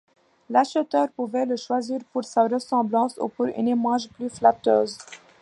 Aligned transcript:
L'acheteur 0.49 1.09
pouvait 1.11 1.45
le 1.45 1.55
choisir 1.55 1.99
pour 2.11 2.23
sa 2.25 2.47
ressemblance 2.47 3.19
ou 3.21 3.27
pour 3.27 3.45
une 3.45 3.67
image 3.67 4.09
plus 4.09 4.29
flatteuse. 4.29 4.97